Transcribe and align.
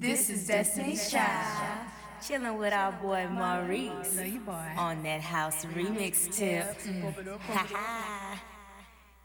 This 0.00 0.30
is 0.30 0.46
Destiny's 0.46 1.10
Child. 1.10 1.86
Chilling 2.26 2.56
with 2.56 2.72
our 2.72 2.90
boy 2.92 3.28
Maurice 3.30 4.16
Love 4.16 4.26
you, 4.26 4.40
boy. 4.40 4.72
on 4.78 5.02
that 5.02 5.20
house 5.20 5.66
remix 5.66 6.34
tip. 6.34 6.64
Mm. 6.80 7.38
Ha 7.40 7.66
ha. 7.70 8.42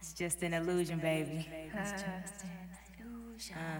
It's 0.02 0.12
just 0.14 0.44
an 0.44 0.54
illusion, 0.54 1.00
baby. 1.00 1.48
Illusions. 1.74 2.34
Uh. 3.54 3.80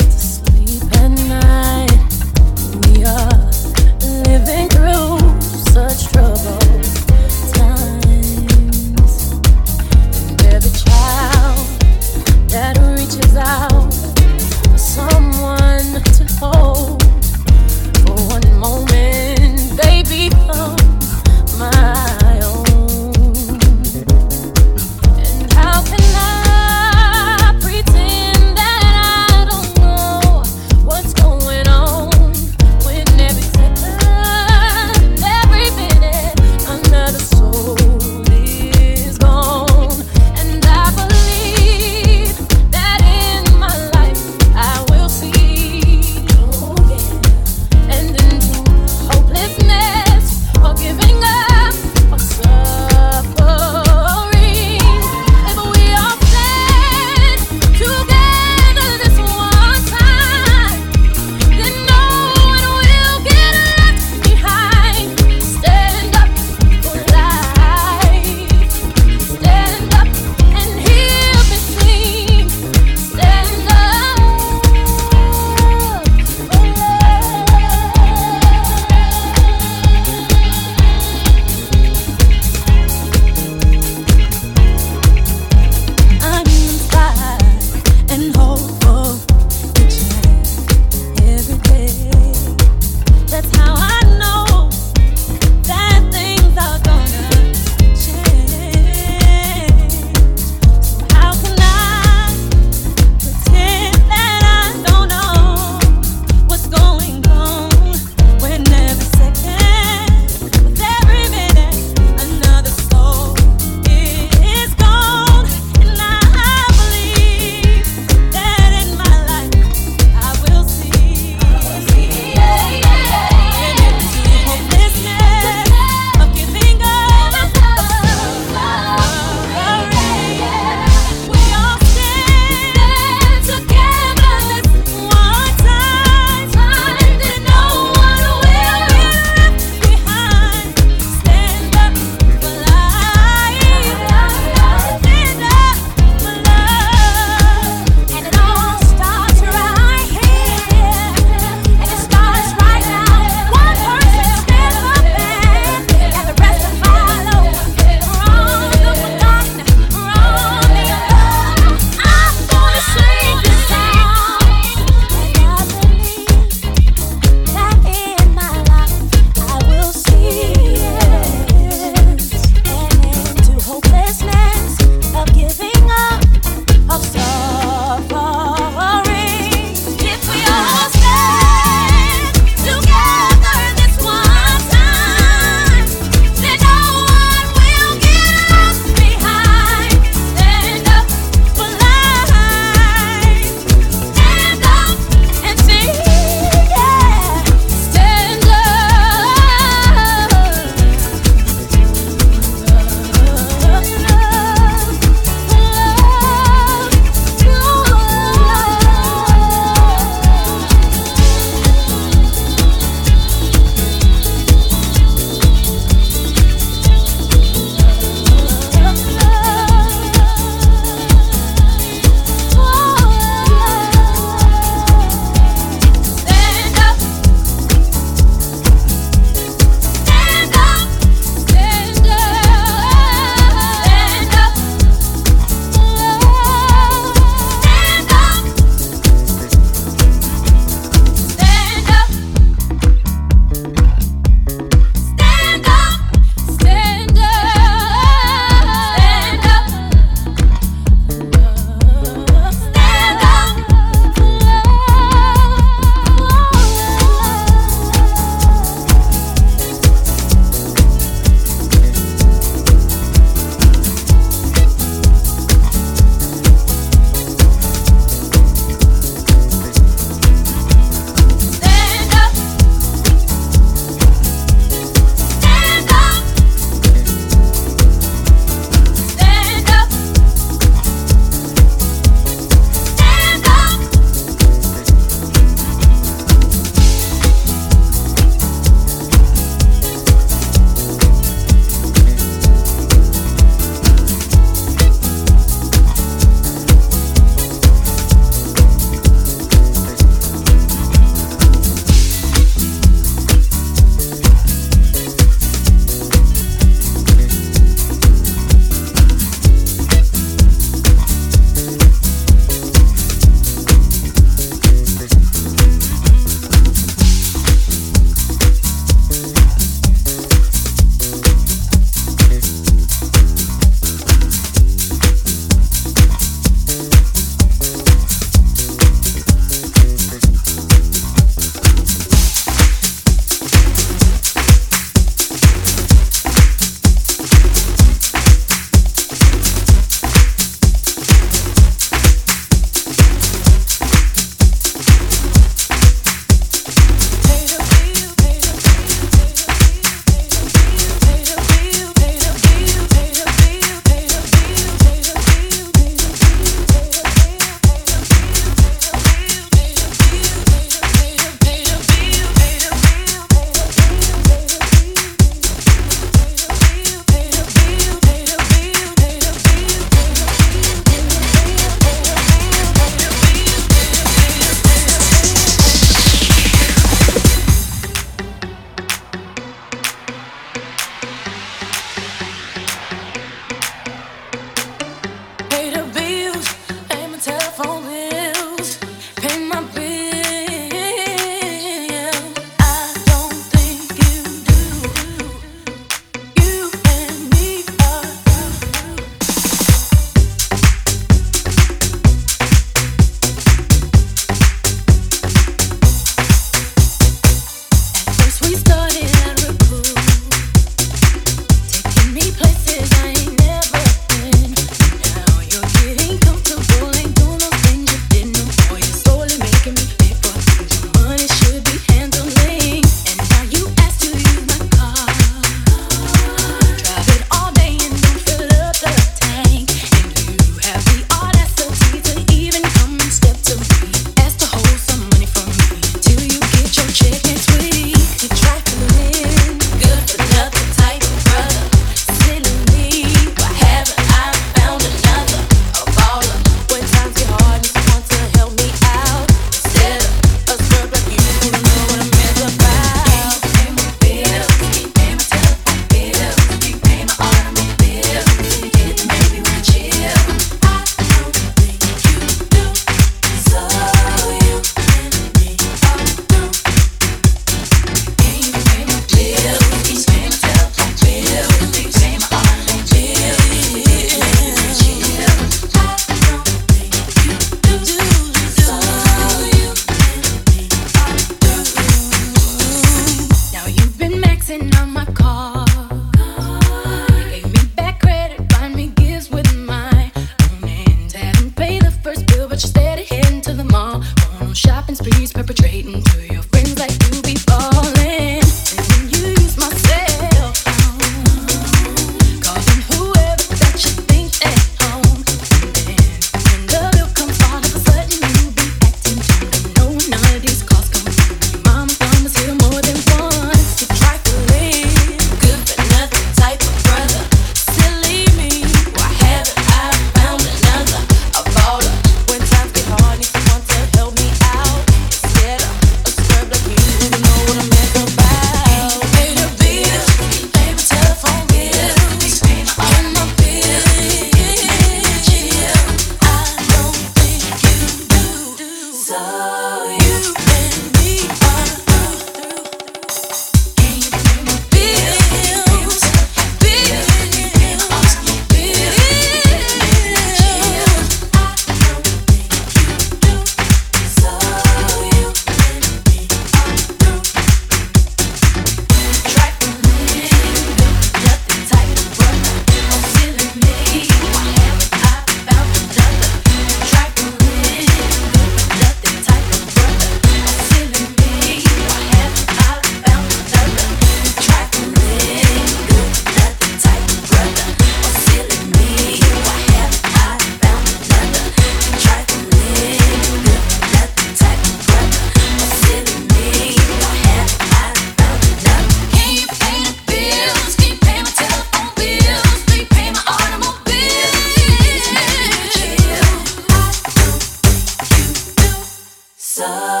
All 599.71 600.00